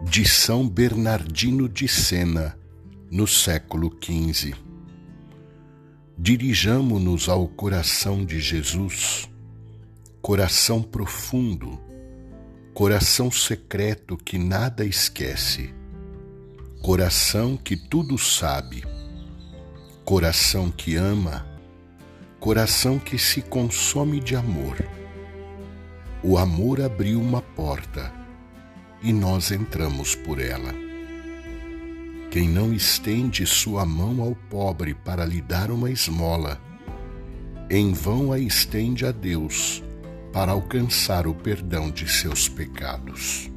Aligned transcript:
de 0.00 0.24
São 0.24 0.68
Bernardino 0.68 1.68
de 1.68 1.88
Sena, 1.88 2.56
no 3.10 3.26
século 3.26 3.90
XV. 4.00 4.54
Dirijamo-nos 6.16 7.28
ao 7.28 7.48
coração 7.48 8.24
de 8.24 8.38
Jesus, 8.38 9.28
coração 10.22 10.82
profundo, 10.82 11.80
coração 12.72 13.28
secreto 13.28 14.16
que 14.16 14.38
nada 14.38 14.84
esquece, 14.84 15.74
coração 16.80 17.56
que 17.56 17.76
tudo 17.76 18.16
sabe, 18.16 18.84
coração 20.04 20.70
que 20.70 20.94
ama, 20.94 21.44
coração 22.38 23.00
que 23.00 23.18
se 23.18 23.42
consome 23.42 24.20
de 24.20 24.36
amor. 24.36 24.76
O 26.22 26.38
amor 26.38 26.80
abriu 26.80 27.20
uma 27.20 27.42
porta 27.42 28.27
e 29.02 29.12
nós 29.12 29.50
entramos 29.50 30.14
por 30.14 30.40
ela. 30.40 30.74
Quem 32.30 32.48
não 32.48 32.72
estende 32.72 33.46
sua 33.46 33.86
mão 33.86 34.20
ao 34.20 34.34
pobre 34.34 34.94
para 34.94 35.24
lhe 35.24 35.40
dar 35.40 35.70
uma 35.70 35.90
esmola, 35.90 36.60
em 37.70 37.92
vão 37.92 38.32
a 38.32 38.38
estende 38.38 39.06
a 39.06 39.12
Deus 39.12 39.82
para 40.32 40.52
alcançar 40.52 41.26
o 41.26 41.34
perdão 41.34 41.90
de 41.90 42.08
seus 42.08 42.48
pecados. 42.48 43.50